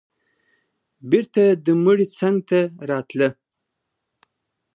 بېرته 1.09 1.43
د 1.65 1.67
مړي 1.83 2.05
څنگ 2.17 2.37
ته 2.49 2.59
راتله. 2.89 3.29